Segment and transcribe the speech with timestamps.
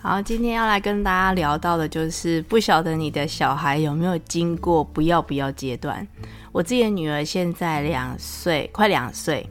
[0.00, 6.06] 好，今天要来跟大家聊到的就是，不晓得你的小孩有没有经过不要不要阶段。
[6.52, 9.44] 我自己的女儿现在两岁，快两岁，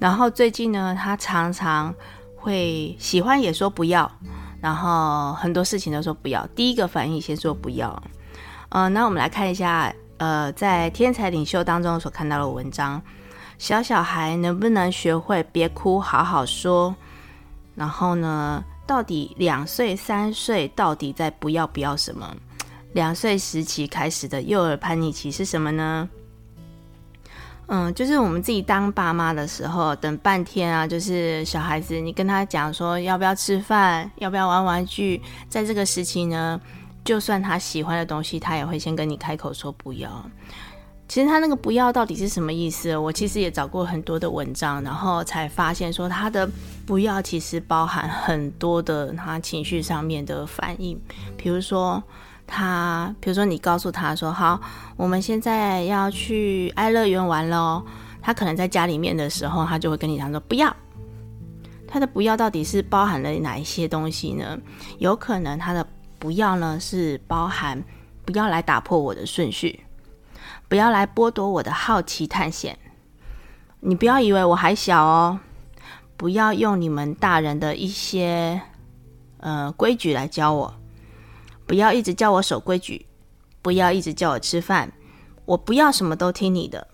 [0.00, 1.94] 然后最近呢，她常常
[2.34, 4.10] 会喜欢也说不要，
[4.60, 6.44] 然后很多事情都说不要。
[6.56, 7.90] 第一个反应先说不要。
[8.70, 13.00] 嗯、呃，那我们来看一下，呃，在天才领袖当中所看到的文章，
[13.58, 16.92] 小小孩能不能学会别哭，好好说？
[17.76, 18.64] 然后呢？
[18.86, 22.34] 到底两岁、三岁到底在不要不要什么？
[22.92, 26.08] 两岁时期开始的幼儿叛逆期是什么呢？
[27.66, 36.60] 嗯，就是我们自己当爸妈的时候，等半天啊，就是小孩子，你跟他讲说要不要吃饭，要不要玩玩具，在这个时期呢，
[37.02, 40.30] 就算他喜欢的东西，他也会先跟你开口说不要。
[41.06, 42.96] 其实他那个不要到底是什么意思？
[42.96, 46.48] 我其实也找过很多的文章，然后才发现说他的
[46.86, 50.98] 不要其实包含很多的他情绪上面的反应。
[51.36, 52.02] 比如说
[52.46, 54.58] 他，比如说你告诉他说好，
[54.96, 57.84] 我们现在要去爱乐园玩咯，
[58.22, 60.74] 他可能在家里面的时候，他就会跟你讲说不要。
[61.86, 64.58] 他的不要到底是包含了哪一些东西呢？
[64.98, 65.86] 有可能他的
[66.18, 67.80] 不要呢是包含
[68.24, 69.83] 不要来打破我的顺序。
[70.74, 72.76] 不要来剥夺我的好奇探险。
[73.78, 75.38] 你不要以为我还小哦。
[76.16, 78.60] 不要用你们大人的一些
[79.38, 80.74] 呃规矩来教我。
[81.64, 83.06] 不要一直叫我守规矩。
[83.62, 84.92] 不要一直叫我吃饭。
[85.44, 86.84] 我不要什么都听你的。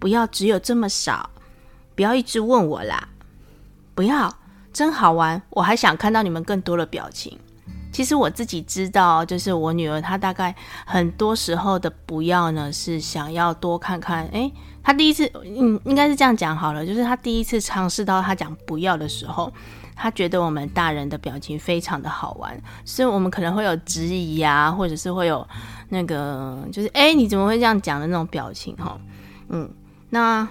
[0.00, 1.30] 不要只有这么少。
[1.94, 3.08] 不要一直问我啦。
[3.94, 4.36] 不要，
[4.72, 5.40] 真好玩。
[5.50, 7.38] 我还想看到你们更多的表情。
[7.98, 10.54] 其实我自己知道，就是我女儿她大概
[10.86, 14.24] 很多时候的不要呢，是想要多看看。
[14.28, 14.52] 诶，
[14.84, 19.52] 她第一次，嗯，应该是这样讲好了，就是她第一次尝试到她讲不要的时候，
[19.96, 25.44] 她觉得我们大人的表情非常的好玩，所以我们可能会有质疑啊，或者是会有
[25.88, 28.96] 那个，就是诶，你怎么会这样讲的那种表情哈，
[29.48, 29.68] 嗯，
[30.10, 30.46] 那。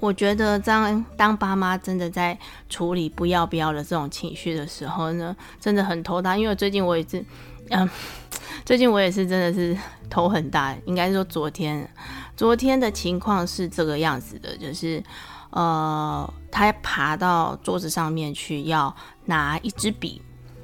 [0.00, 2.38] 我觉得当当爸妈真的在
[2.68, 6.36] 处理不要不要的这种情绪的时候呢，真的很头大。
[6.36, 7.24] 因为最近我也是，
[7.70, 7.88] 嗯，
[8.64, 9.76] 最近我也是真的是
[10.10, 10.74] 头很大。
[10.84, 11.88] 应该说昨天，
[12.36, 15.02] 昨天的情况是这个样子的，就是
[15.50, 18.94] 呃，他爬到桌子上面去要
[19.26, 20.20] 拿一支笔，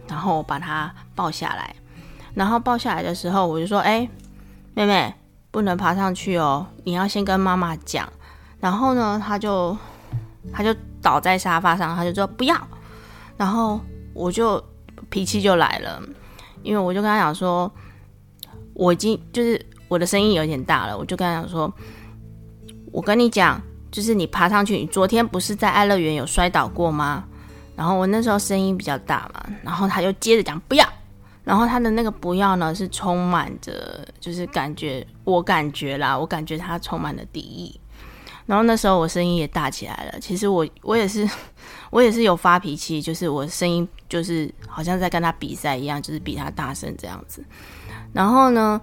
[0.08, 1.74] 然后我把他抱下来，
[2.34, 4.08] 然后抱下来的时候我就说：“哎，
[4.74, 5.14] 妹妹
[5.50, 8.06] 不能爬上去哦，你要先跟妈妈讲。”
[8.60, 9.76] 然后呢，他就
[10.52, 12.56] 他就倒在沙发上，他就说不要。
[13.36, 13.80] 然后
[14.12, 14.62] 我就
[15.08, 16.02] 脾气就来了，
[16.62, 17.72] 因为我就跟他讲说，
[18.74, 21.72] 我已经就是我的声音有点大了，我就跟他讲说，
[22.92, 23.60] 我跟你讲，
[23.90, 27.24] 就是你爬上去，你昨天不是在爱乐园有摔倒过吗？
[27.74, 30.86] 然后我那时候声音比较大嘛，然后他就接着讲不要。
[31.42, 37.80] 然后他的那个不要呢，是充满着就是感觉，我感觉啦，我感觉他充满了敌意。
[38.50, 40.18] 然后那时候我声音也大起来了。
[40.18, 41.24] 其实我我也是，
[41.88, 47.44] 我也是有发脾气，就是我声音就是好像在跟他比赛一样，就是比他大声这样子。
[48.12, 48.80] 然后呢，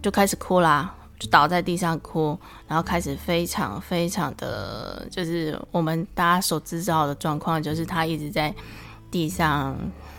[0.00, 8.54] 就开始哭啦，就倒在地上哭，然后开始非常非常的，就是我们大家所知道的状况，就是他一直在
[9.10, 9.76] 地上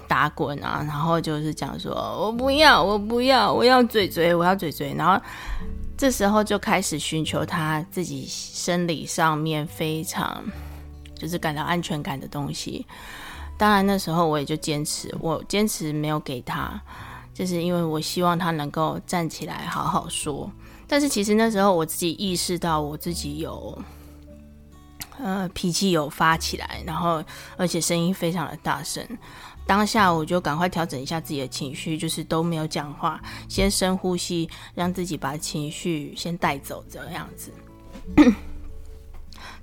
[0.07, 1.91] 打滚啊，然后就是讲说
[2.21, 5.19] ：“我不要，我不要，我要嘴嘴，我要嘴嘴。”然后。
[5.97, 10.43] 这时候就开始寻求他自己生理上面非常
[11.15, 12.85] 就是感到安全感的东西。
[13.57, 16.81] 当然那时候我也就坚持，我坚持没有给他，
[17.33, 20.51] 就是因为我希望他能够站起来好好说。
[20.87, 23.81] 但是其实那时候我自己意识到我自己有
[25.17, 27.23] 呃脾气有发起来，然后
[27.55, 29.01] 而且声音非常的大声。
[29.67, 37.51] 当下我就赶快调整一下自己的情绪，就是都没有讲话，先深呼吸，让自己把情绪先带走，这样子。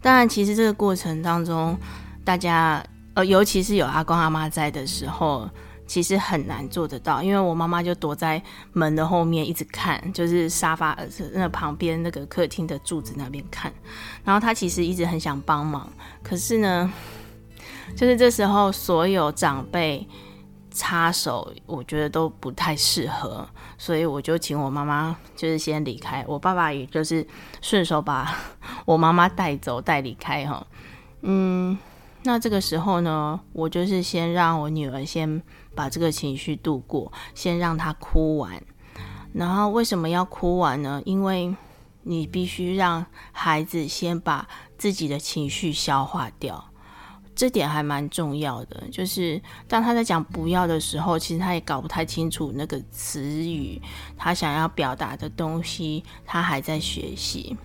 [0.00, 1.78] 当然，其实这个过程当中，
[2.25, 2.84] 大家
[3.14, 5.49] 呃，尤其是有阿公阿妈在的时候，
[5.87, 10.99] 其实很难做得到，因为我妈妈就躲在门的后面一直看，就是沙发
[11.32, 13.72] 那旁边那个客厅的柱子那边看，
[14.25, 15.88] 然后她其实一直很想帮忙，
[16.25, 16.93] 可是呢。
[17.97, 20.06] 就是这时候，所有长辈
[20.71, 23.47] 插手，我觉得都不太适合，
[23.77, 27.27] 所以我就请我妈妈就是先离开，我爸爸也就是
[27.61, 28.35] 顺手把
[28.87, 30.67] 我妈妈带走带离开哈。
[31.21, 31.79] 嗯，
[32.25, 35.43] 那这个时候呢，我就是先让我女儿先
[35.75, 38.62] 把这个情绪度过，先让她哭完。
[39.35, 41.00] 然后为什么要哭完呢？
[41.05, 41.55] 因为
[42.03, 46.72] 你必须让孩子先把自己的情绪消化掉。
[47.34, 53.81] 这点还蛮重要的，就是当他在讲不要的时候，其实他也搞不太清楚那个词语，
[54.17, 57.56] 他想要表达的东西，他还在学习。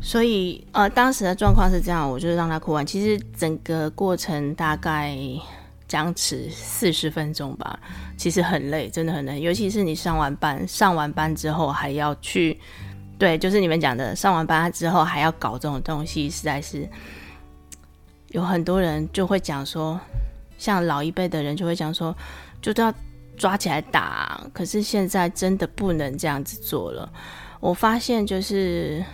[0.00, 2.86] 所以，呃，当时的状况是这样，我就让他哭完。
[2.86, 5.18] 其实整个过程大概
[5.88, 7.78] 僵持四十分钟吧，
[8.16, 9.40] 其实很累，真的很累。
[9.40, 12.58] 尤其是你上完班，上完班之后还要去，
[13.18, 16.88] 对，就是你们讲的，上完班之后还要搞这种东西，实在是。
[18.30, 20.00] 有很多人就会讲说，
[20.56, 22.16] 像老一辈的人就会讲说，
[22.62, 22.94] 就都要
[23.36, 24.40] 抓起来打。
[24.52, 27.12] 可是现在真的不能这样子做了。
[27.58, 29.04] 我发现就是，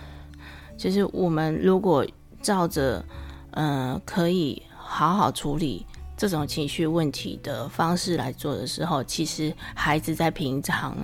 [0.77, 2.05] 就是我们如果
[2.41, 3.03] 照着，
[3.51, 5.83] 嗯、可以好好处理
[6.15, 10.95] 这种情绪问题的方式来做的时候，其实孩子在平常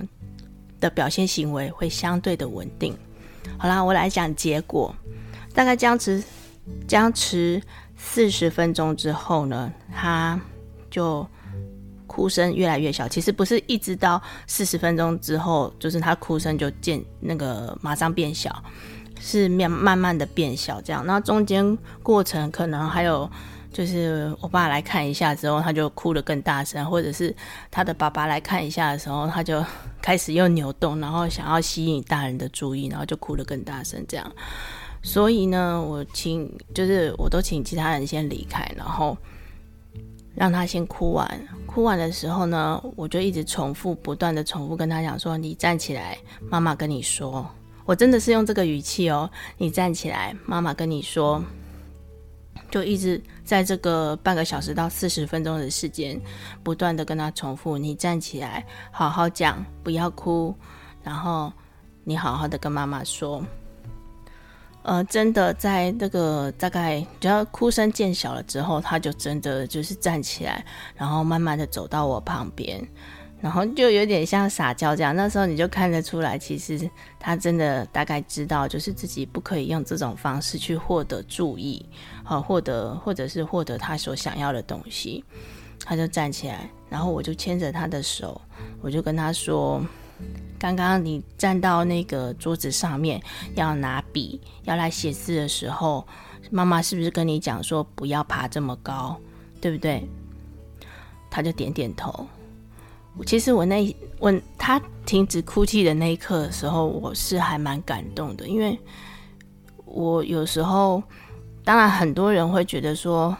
[0.78, 2.96] 的表现行为会相对的稳定。
[3.58, 4.94] 好啦，我来讲结果，
[5.52, 6.22] 大概僵持，
[6.86, 7.60] 僵持。
[7.96, 10.40] 四十分钟之后呢，他
[10.90, 11.26] 就
[12.06, 13.08] 哭声越来越小。
[13.08, 18.62] 其实不是一直到四十分钟之后，就是他哭声就渐那个马上变小，
[19.18, 21.04] 是慢慢慢的变小这样。
[21.06, 23.28] 那中间过程可能还有，
[23.72, 27.34] 就是我爸来看一下之后，他就哭得更大声，或者是
[27.70, 29.64] 他的爸爸来看一下的时候，他就
[30.02, 34.32] 开始又扭动，然后想要吸引大人的注意，然后就哭得更大声这样。
[35.06, 39.16] 所以呢，我请就是我都请其他人先离开，然后
[40.34, 41.48] 让他先哭完。
[41.66, 46.16] 哭完的时候呢，我就一直重复，不断的重复跟他讲说：“你站起来，
[46.48, 47.46] 妈妈跟你说。”
[47.84, 51.44] 我真的是用这个语气哦，“你站起来，妈妈跟你说。”
[52.70, 56.18] 就一直在这个半个小时到四十分钟的时间，
[56.62, 60.54] 不断的跟他重复：“你站起来，好好讲，不要哭，
[61.02, 61.52] 然后
[62.04, 63.44] 你好好的跟妈妈说。”
[64.84, 70.62] 呃，真的在那个大概只要哭声渐小了之后，他就真的就是站起来，
[70.94, 72.86] 然后慢慢的走到我旁边，
[73.40, 75.16] 然后就有点像撒娇这样。
[75.16, 76.78] 那时候你就看得出来，其实
[77.18, 81.88] 他真的大概知道，就是自己不可以用这种方式去获得注意，
[82.22, 85.24] 好，获得或者是获得他所想要的东西。
[85.82, 88.38] 他就站起来，然后我就牵着他的手，
[88.82, 89.82] 我就跟他说。
[90.58, 93.22] 刚刚你站到那个桌子上面
[93.54, 96.06] 要拿笔要来写字的时候，
[96.50, 99.16] 妈妈是不是跟你讲说不要爬这么高，
[99.60, 100.06] 对不对？
[101.30, 102.26] 他就点点头。
[103.26, 108.78] 其实我那问他停止哭泣的那一刻的时候，我是还蛮感动的，因为
[109.84, 111.02] 我有时候，
[111.62, 113.36] 当然很多人会觉得说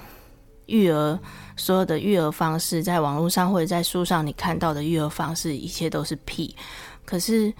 [0.66, 1.18] 育儿。
[1.56, 6.56] 所有的育儿方式，在网络上或者在书上你看到的育儿方式，一切都是屁。
[7.04, 7.52] 可是，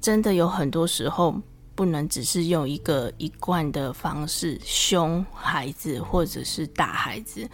[0.00, 1.34] 真的有很多时候，
[1.74, 7.46] 不能只是用一个一贯的方式凶孩子或者是打孩子，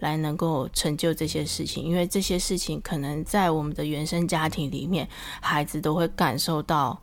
[0.00, 1.82] 来能够成就这些事情。
[1.82, 5.08] 因为这些事情可能在我们的原生家庭里面，
[5.40, 7.00] 孩子都会感受到。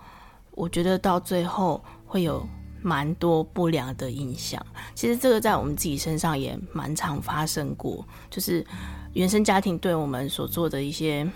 [0.51, 2.45] 我觉得到最后会有。
[2.87, 4.65] 蛮多不良的影响，
[4.95, 8.65] 其实这个在我们自己身上也蛮常发生过，就是
[9.11, 11.29] 原生家庭对我们所做的一些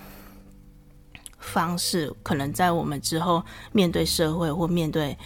[1.40, 3.44] 方式，可能在我们之后
[3.74, 5.18] 面对社会或面对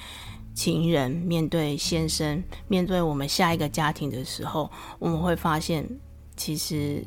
[0.55, 5.87] 情人、面对先生、面对我们下一个家庭的时候，我们会发现
[6.35, 7.05] 其实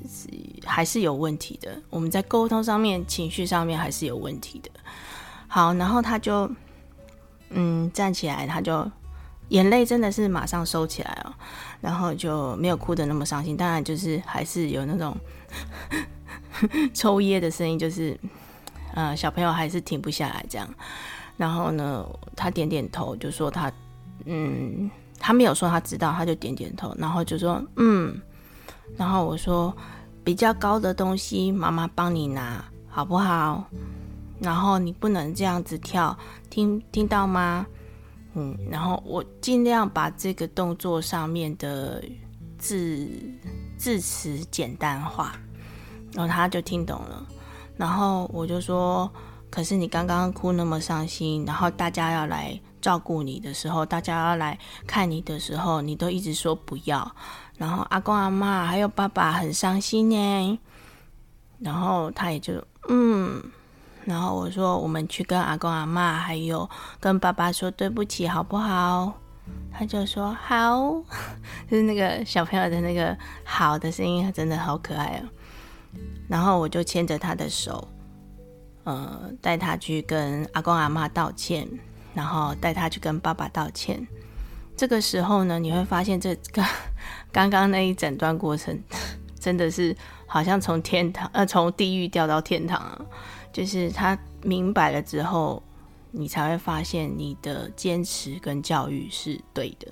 [0.64, 1.76] 还是有问题的。
[1.90, 4.70] 我们在沟通上面、情绪上面还是有问题的。
[5.48, 6.48] 好，然后他就
[7.50, 8.88] 嗯站起来，他就。
[9.48, 11.32] 眼泪真的是马上收起来哦，
[11.80, 13.56] 然后就没有哭得那么伤心。
[13.56, 15.16] 当然，就是还是有那种
[16.92, 18.18] 抽噎的声音，就是
[18.94, 20.68] 呃，小朋友还是停不下来这样。
[21.36, 22.04] 然后呢，
[22.36, 23.72] 他点点头，就说他
[24.24, 28.20] 嗯，他没有说他知道，他就点点头，然后就说嗯。
[28.96, 29.76] 然后我说
[30.24, 33.64] 比较高的东西，妈妈帮你拿，好不好？
[34.40, 36.16] 然后你不能这样子跳，
[36.48, 37.66] 听听到吗？
[38.38, 42.00] 嗯，然后我尽量把这个动作上面的
[42.56, 43.08] 字
[43.76, 45.32] 字词简单化，
[46.12, 47.26] 然后他就听懂了。
[47.76, 49.10] 然后我就说
[49.50, 57.10] ：“可是你刚刚哭那么伤心，然后大家要来照顾你的时候，大家要来看你的时候，你都一直说不要。
[57.56, 60.58] 然后阿公阿妈还有爸爸很伤心呢。
[61.58, 62.54] 然后他也就
[62.88, 63.42] 嗯，
[64.08, 66.66] 然后我说我们去跟阿公阿嬷还有
[66.98, 69.12] 跟爸爸说对不起好不好？
[69.70, 70.80] 他就说好，
[71.70, 75.28] 就是那个小朋友的那个好的声音，真的好可爱哦。
[76.26, 77.86] 然后我就牵着他的手，
[78.84, 81.68] 呃，带他去跟阿公阿嬷道歉，
[82.14, 84.06] 然后带他去跟爸爸道歉。
[84.74, 86.64] 这个时候呢，你会发现这个
[87.30, 88.82] 刚刚那一整段过程，
[89.38, 93.00] 真的是好像从天堂呃从地狱掉到天堂啊，
[93.52, 95.62] 就是他明白了之后。
[96.10, 99.88] 你才会发现你的坚持跟教育是对的。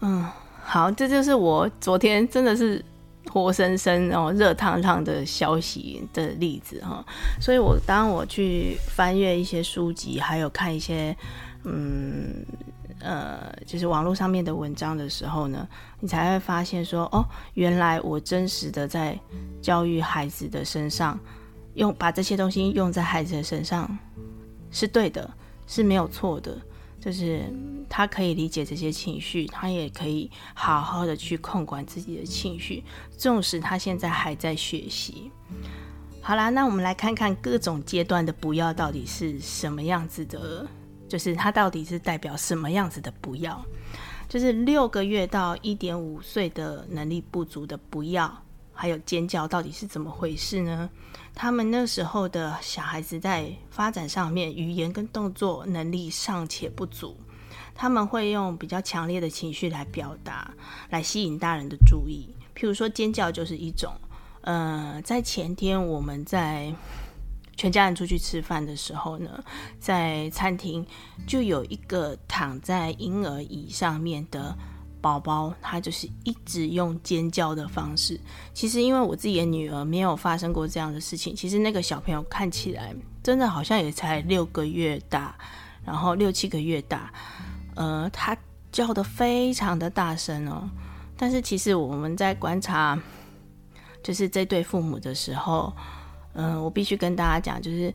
[0.00, 0.26] 嗯，
[0.64, 2.82] 好，这就是我昨天真的是
[3.30, 7.04] 活生生哦热烫烫的消息的例子哈。
[7.42, 11.14] 所以我当我去翻阅一些书籍，还有看一些
[11.64, 12.42] 嗯
[13.00, 19.18] 呃就是网络上面的文章的时候呢，你才会发现说哦，原来我真实的在
[19.60, 21.18] 教育孩子的身上。
[21.74, 23.88] 用把这些东西用在孩子的身上
[24.72, 25.30] 是对的，
[25.68, 26.58] 是没有错的。
[26.98, 27.44] 就是
[27.88, 32.82] 他可以理解这些情绪，他也可以好好的去控管自己的情绪，
[33.16, 35.30] 纵使他现在还在学习。
[36.20, 40.66] 好啦，那我们来看看各种阶段的不要到底是什么样子的，
[41.10, 43.62] 就是它到底是代表什么样子的不要。
[44.28, 48.32] 就是六个月到一点五岁的能力不足的不要。
[48.72, 50.88] 还有尖叫到底是怎么回事呢？
[51.34, 57.14] 他们那时候的小孩子在发展上面，语言跟动作能力尚且不足，
[57.74, 60.50] 他们会用比较强烈的情绪来表达，
[60.88, 62.34] 来吸引大人的注意。
[62.56, 63.92] 譬如说尖叫就是一种。
[64.42, 66.74] 呃，在前天我们在
[67.60, 69.44] 全家人出去吃饭的时候呢，
[69.78, 70.86] 在餐厅
[71.26, 74.56] 就有一个躺在婴儿椅上面的。
[75.02, 78.20] 宝宝他就是一直用尖叫的方式。
[78.52, 81.34] 其实因为我自己的女儿没有发生过这样的事情。
[81.34, 85.34] 其实那个小朋友看起来真的好像也才六个月大，
[85.86, 87.12] 然后六七个月大。
[87.76, 88.36] 呃，他
[88.72, 90.68] 叫得非常的大声哦。
[91.16, 92.98] 但是其实我们在观察，
[94.02, 95.74] 就是这对父母的时候，
[96.34, 97.92] 嗯、我必须跟大家讲，就是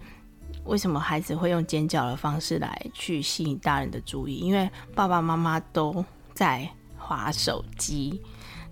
[0.64, 4.38] 为什么孩子会用尖叫的方式来去吸引大人的注意？
[4.38, 6.70] 因为爸爸妈妈都在。
[7.08, 8.20] 划手机，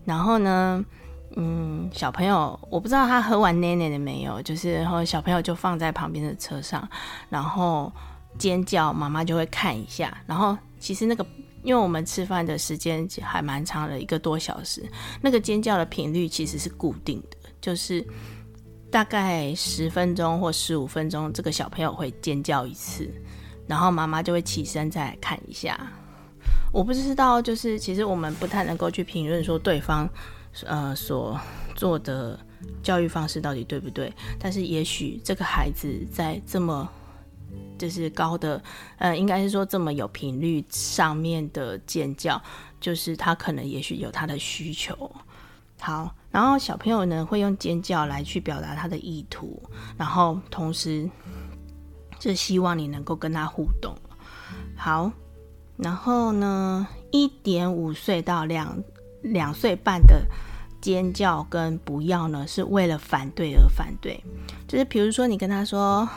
[0.06, 0.84] 然后呢，
[1.36, 6.90] 嗯，小朋友我不知道他喝完奶奶的没有，就是然后小朋友就放在旁边的车上，
[7.30, 7.94] 然后
[8.40, 10.18] 尖叫，妈妈就会看一下。
[10.26, 11.24] 然后其实那个，
[11.62, 14.84] 因为我们吃饭的时间还蛮长的，一个多小时，
[15.22, 18.04] 那个尖叫的频率其实是固定的，就是
[18.94, 23.12] 大概十分钟或十五分钟，这个小朋友会尖叫一次，
[23.66, 25.92] 然后妈妈就会起身再看一下。
[26.72, 30.08] 我不知道，就是其实我们不太能够去评论说对方，
[30.68, 31.40] 呃，所
[31.76, 32.40] 做的
[32.84, 34.14] 教育方式到底对不对。
[34.40, 36.88] 但是也许这个孩子在这么
[37.80, 38.62] 就是高的，
[39.00, 42.40] 呃，应该是说这么有频率上面的尖叫，
[42.80, 45.12] 就是他可能也许有他的需求。
[45.80, 49.62] 好，然后小朋友呢会用尖叫来去表达他的意图，
[49.96, 51.10] 然后同时
[52.20, 53.96] 就希望你能够跟他互动。
[54.76, 55.10] 好。
[55.76, 58.78] 然后呢，一点五岁到两
[59.24, 60.24] 两岁半的
[60.80, 64.24] 尖叫跟不要呢，是为了反对而反对。
[64.68, 66.08] 就是比如说，你跟他说：“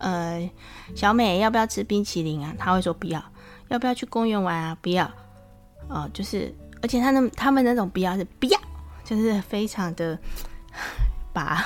[0.00, 0.50] 呃，
[0.94, 3.22] 小美要不要吃冰淇淋啊？”他会说：“不要。”
[3.68, 4.76] 要不要去公园玩啊？
[4.80, 5.04] 不要。
[5.88, 8.58] 哦、呃，就是，而且他那他们那种不要是不要，
[9.04, 10.18] 就是非常的
[11.32, 11.64] 把，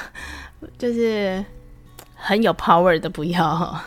[0.79, 1.45] 就是
[2.15, 3.81] 很有 power 的不要。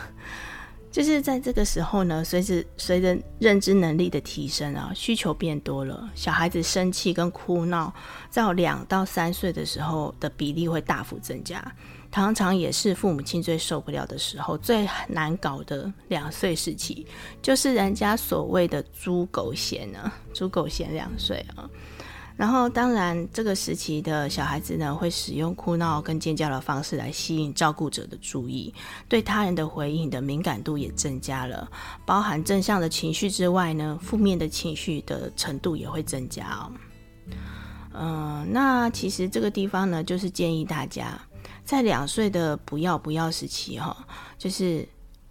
[0.92, 7.94] 就是在这个时候呢，随着随着认知能力的提升啊，需求变多了，小孩子生气跟哭闹，
[8.28, 11.64] 在两到三岁的时候的比例会大幅增加，
[12.10, 17.06] 常常也是父母亲最受不了的时候，最难搞的两岁时期，
[17.40, 21.70] 就是人家所谓的“猪狗嫌”啊，“猪狗嫌”两岁啊。
[22.40, 28.72] 然后，当然，这个时期的小孩子呢，会使用哭闹跟尖叫的方式来吸引照顾者的注意，
[29.10, 31.70] 对他人的回应的敏感度也增加了。
[32.06, 36.72] 包含正向的情绪之外呢，负面的情绪的程度也会增加哦。
[37.92, 41.20] 嗯、那其实这个地方呢，就是建议大家
[41.62, 43.94] 在两岁的不要不要时期哈、
[44.38, 44.88] 就是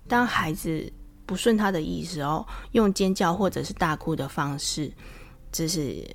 [0.07, 0.93] 当孩子
[1.25, 4.93] 不顺他的意思哦，用尖叫或者是大哭的方式，
[5.51, 6.05] 这是。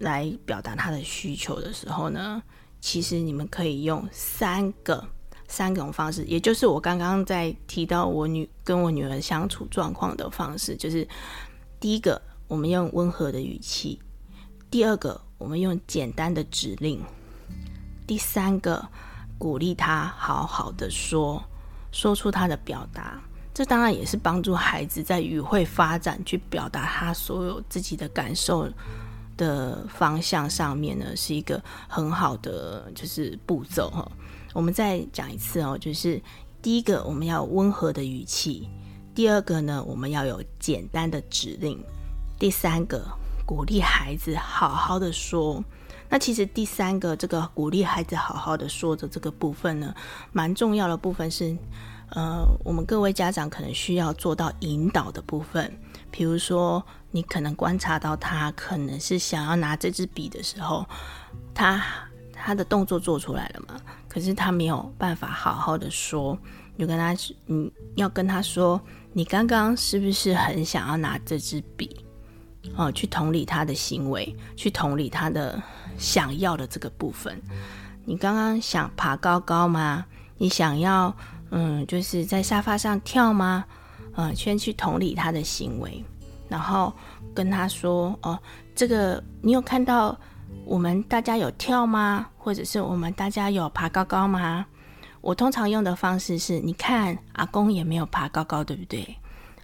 [0.00, 2.42] 来表达他的需求的时候呢，
[2.80, 5.06] 其实你们可以用三个
[5.46, 11.06] 三种方式，也就是我刚刚在提到我女跟我女儿相处状况的方式，就是
[11.78, 13.98] 第一个，我们用温和的语气；
[14.70, 16.98] 第二个，我们用简单的指令；
[18.06, 18.88] 第三个，
[19.38, 21.42] 鼓励他好好的说，
[21.92, 23.20] 说出他的表达。
[23.52, 28.66] 这当然也是帮助孩子在语会发展，去表达他所有自己的感受
[29.40, 34.06] 的方向上面呢，是一个很好的就是步骤哈。
[34.52, 36.20] 我们再讲一次哦，就是
[36.60, 38.68] 第一个我们要温和的语气，
[39.14, 41.82] 第二个呢我们要有简单的指令，
[42.38, 43.02] 第三个
[43.46, 45.64] 鼓励孩子好好的说。
[46.10, 49.94] 那其实第三个这个鼓励孩子好好的说的这个部分呢，
[50.32, 51.56] 蛮重要的部分是。
[52.12, 55.72] 呃，我们各位家长可能需要做到引导的部分，
[56.10, 60.86] 比如说，你可能观察到他可能是想要拿这支笔的时候，
[61.54, 61.82] 他
[62.32, 66.38] 他的动作做出来了嘛，可是他没有办法好好的说，
[66.76, 67.14] 你就跟他，
[67.46, 68.80] 你要跟他说，
[69.12, 72.04] 你刚刚是不是很想要拿这支笔？
[72.76, 75.60] 哦，去同理他的行为，去同理他的
[75.96, 77.40] 想要的这个部分。
[78.04, 80.04] 你刚刚想爬高高吗？
[80.36, 81.14] 你想要？
[81.52, 83.64] 嗯，就是在沙发上跳吗？
[84.20, 86.04] 嗯，先去同理他的行为，
[86.46, 86.92] 然后
[87.34, 88.38] 跟他说：“哦，
[88.74, 90.14] 这个你有看到
[90.66, 92.28] 我们大家有跳吗？
[92.36, 94.66] 或者是我们大家有爬高高吗？”
[95.22, 99.16] 我通常用的方式是：你看，阿公也没有爬高高，对不对？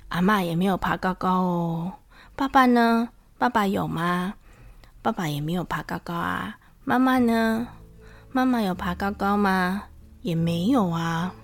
[0.08, 1.92] 阿嬷也没有爬高高哦。
[2.34, 3.08] 爸爸呢？
[3.36, 4.32] 爸爸有吗？
[5.02, 6.56] 爸爸也没有爬高高啊。
[6.84, 7.66] 妈妈呢？
[8.32, 9.82] 妈妈有爬高高吗？
[10.22, 11.34] 也没有啊。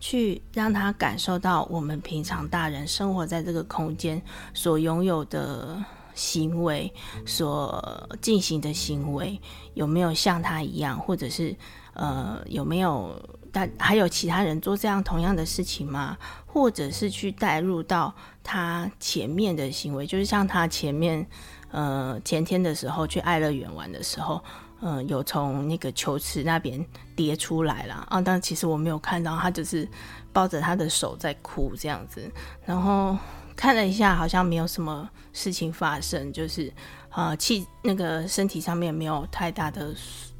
[0.00, 4.20] 去让他感受到我们平常大人生活在这个空间
[4.54, 5.82] 所拥有的
[6.14, 6.92] 行为，
[7.26, 9.40] 所进行的行为
[9.74, 11.56] 有没有像他一样，或者是
[11.94, 16.16] 呃有没有但还有其他人做这样同样的事情吗？
[16.46, 21.26] 或者是去带入到他前面的行为，就是像他前面
[21.70, 24.42] 呃前天的时候去爱乐园玩的时候。
[24.80, 26.84] 嗯，有从那个球池那边
[27.16, 28.20] 跌出来了啊！
[28.20, 29.88] 但其实我没有看到，他就是
[30.32, 32.30] 抱着他的手在哭这样子。
[32.64, 33.18] 然后
[33.56, 36.72] 看了一下，好像没有什么事情发生，就是
[37.10, 39.92] 啊，气那个身体上面没有太大的，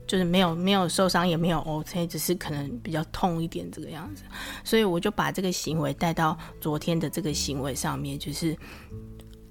[0.06, 4.22] 就是没有没有受伤，也没有 OK，只是可能比较痛一点这个样子。
[4.62, 8.56] 所以我就把这个行为带到昨天的这个行为上面，就是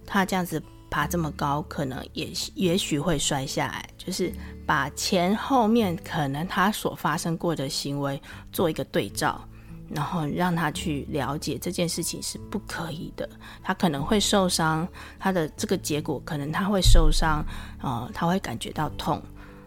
[0.05, 0.63] 他这样子。
[0.89, 3.88] 爬这么高，可能也也许会摔下来。
[3.97, 4.32] 就是
[4.65, 8.21] 把前后面可能他所发生过的行为
[8.52, 9.43] 做一个对照，
[9.89, 13.30] 然后让他去了解这件事情是不可以的。
[13.62, 14.88] 他可能会受伤，
[15.19, 17.45] 他的这个结果可能他会受伤，
[17.82, 19.21] 呃，他会感觉到痛。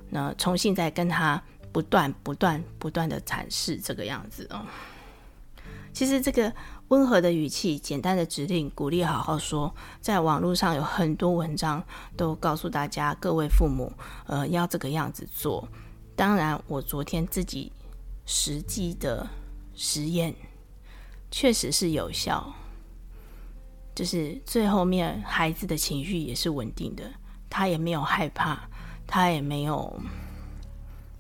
[0.09, 4.65] 那重新再跟他不断、不断、不断的阐释这个样子哦。
[6.01, 6.51] 其实这个。
[6.89, 9.73] 温和的语气，简单的指令，鼓励好好说。
[10.01, 11.85] 在网络上有很多文章
[12.17, 13.93] 都告诉大家，各位父母，
[14.27, 15.69] 呃，要这个样子做。
[16.17, 17.71] 当然，我昨天自己
[18.25, 19.25] 实际的
[19.75, 20.35] 实验
[21.31, 22.53] 确实是有效，
[23.95, 27.05] 就是最后面孩子的情绪也是稳定的，
[27.49, 28.59] 他也没有害怕，
[29.07, 30.01] 他也没有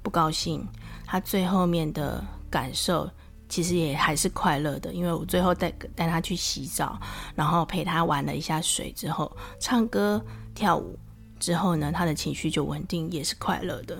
[0.02, 0.66] 不高兴，
[1.06, 3.08] 他最后面的感受。
[3.50, 6.96] 其实也还是快乐的，因为我最后带带他去洗澡，
[7.34, 10.96] 然后陪他玩了一下水之后，唱歌跳舞
[11.40, 13.98] 之后呢，他的情绪就稳定，也是快乐的。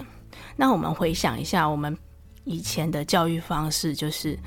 [0.55, 1.99] 那我们回想一下，我们
[2.45, 4.39] 以前的教育方式，就是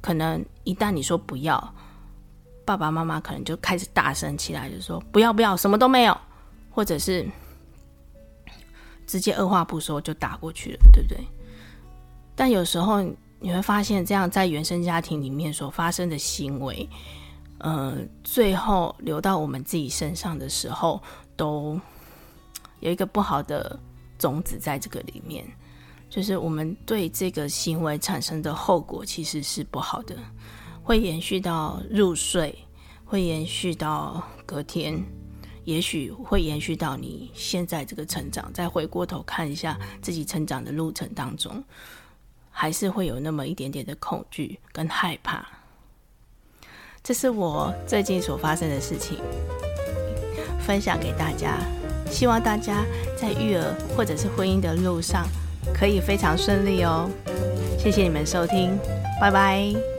[0.00, 1.74] 可能一旦你说不要，
[2.64, 6.16] 爸爸妈妈可能就开始大声起来，就说不要不要，什么都没有，
[6.70, 7.28] 或者是
[9.08, 11.18] 直接二话不说就打过去了，对不对？
[12.36, 13.04] 但有时候。
[13.46, 16.88] 你会发现，这样在原生家庭里面所发生的行为，
[17.58, 21.00] 呃，最后流到我们自己身上的时候，
[21.36, 21.80] 都
[22.80, 23.78] 有一个不好的
[24.18, 25.46] 种子在这个里面，
[26.10, 30.16] 就是我们对这个行为产生的后果其实是不好的，
[30.82, 32.52] 会延续到入睡，
[33.04, 35.00] 会延续到隔天，
[35.62, 38.52] 也许会延续到你现在这个成长。
[38.52, 41.62] 再回过头看一下自己成长的路程当中。
[42.58, 45.46] 还是会有那么一点点的恐惧跟害怕，
[47.02, 49.18] 这是我最近所发生的事情，
[50.58, 51.58] 分享给大家。
[52.10, 52.82] 希望大家
[53.14, 55.26] 在育儿或者是婚姻的路上
[55.74, 57.10] 可以非常顺利哦。
[57.78, 58.78] 谢谢你们收听，
[59.20, 59.95] 拜拜。